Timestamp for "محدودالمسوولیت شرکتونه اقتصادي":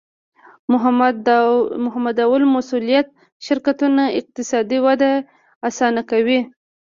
1.85-4.79